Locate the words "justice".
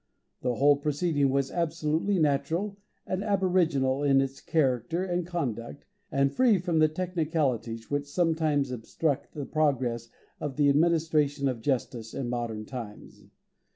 11.61-12.15